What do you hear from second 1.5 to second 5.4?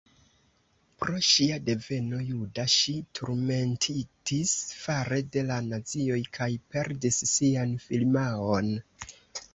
deveno juda ŝi turmentitis fare